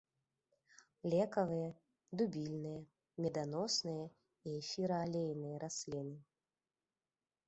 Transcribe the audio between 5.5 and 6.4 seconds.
расліны.